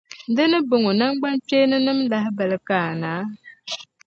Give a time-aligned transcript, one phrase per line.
[0.35, 3.11] Di ni bɔŋɔ, namgbankpeeni nim’ la lahibali ka a na?